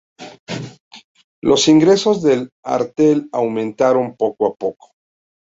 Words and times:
Los 1.43 1.67
ingresos 1.67 2.23
del 2.23 2.49
artel 2.65 3.29
aumentaron 3.31 4.15
poco 4.15 4.47
a 4.47 4.55
poco. 4.55 4.93